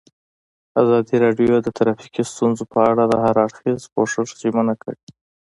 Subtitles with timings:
[0.81, 4.97] ازادي راډیو د ټرافیکي ستونزې په اړه د هر اړخیز پوښښ ژمنه کړې.